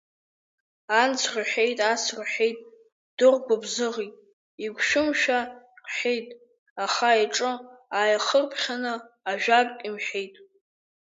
Анс 1.01 1.21
рҳәеит, 1.41 1.79
ас 1.91 2.03
рҳәеит, 2.17 2.59
ддыргәыбзыӷит, 3.07 4.13
игәшәы-мшәа 4.65 5.39
рҳәеит, 5.87 6.27
аха 6.83 7.09
иҿы 7.23 7.51
ааихырԥхьаны 7.97 8.93
ажәак 9.31 9.69
имҳәеит. 9.87 10.35